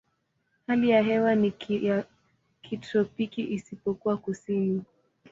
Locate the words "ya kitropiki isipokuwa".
1.69-4.17